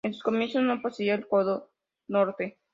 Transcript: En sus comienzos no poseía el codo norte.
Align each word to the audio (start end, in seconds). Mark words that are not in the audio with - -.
En 0.03 0.13
sus 0.15 0.23
comienzos 0.23 0.63
no 0.63 0.81
poseía 0.81 1.13
el 1.13 1.27
codo 1.27 1.69
norte. 2.07 2.57